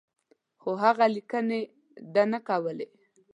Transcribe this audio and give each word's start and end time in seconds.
خو 0.61 0.69
هغه 0.83 1.05
لیکني 1.15 1.61
ده 2.13 2.23
نه 2.31 2.39
کولې. 2.47 2.87